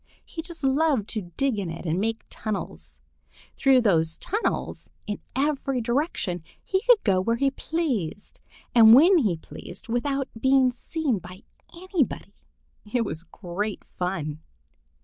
[0.25, 3.01] He just loved to dig in it and make tunnels.
[3.55, 8.39] Through those tunnels in every direction he could go where he pleased
[8.73, 12.33] and when he pleased without being seen by anybody.
[12.91, 14.41] It was great fun!